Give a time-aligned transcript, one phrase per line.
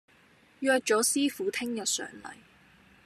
[0.61, 2.33] 約咗師傅聽日上嚟